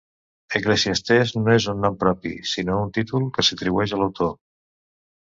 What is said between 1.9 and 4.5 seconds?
propi, sinó un títol que s'atribueix l'autor.